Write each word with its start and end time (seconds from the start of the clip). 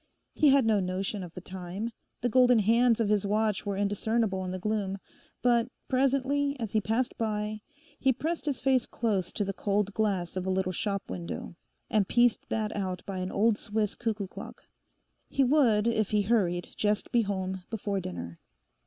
He 0.33 0.49
had 0.49 0.65
no 0.65 0.79
notion 0.79 1.21
of 1.21 1.35
the 1.35 1.41
time; 1.41 1.91
the 2.21 2.27
golden 2.27 2.57
hands 2.57 2.99
of 2.99 3.07
his 3.07 3.23
watch 3.23 3.67
were 3.67 3.77
indiscernible 3.77 4.43
in 4.43 4.49
the 4.49 4.57
gloom. 4.57 4.97
But 5.43 5.69
presently, 5.87 6.59
as 6.59 6.71
he 6.71 6.81
passed 6.81 7.15
by, 7.19 7.61
he 7.99 8.11
pressed 8.11 8.45
his 8.47 8.59
face 8.59 8.87
close 8.87 9.31
to 9.33 9.45
the 9.45 9.53
cold 9.53 9.93
glass 9.93 10.35
of 10.35 10.47
a 10.47 10.49
little 10.49 10.71
shop 10.71 11.03
window, 11.07 11.55
and 11.87 12.07
pierced 12.07 12.49
that 12.49 12.75
out 12.75 13.03
by 13.05 13.19
an 13.19 13.31
old 13.31 13.59
Swiss 13.59 13.93
cuckoo 13.93 14.25
clock. 14.25 14.63
He 15.29 15.43
would 15.43 15.87
if 15.87 16.09
he 16.09 16.23
hurried 16.23 16.69
just 16.75 17.11
be 17.11 17.21
home 17.21 17.61
before 17.69 17.99
dinner. 17.99 18.39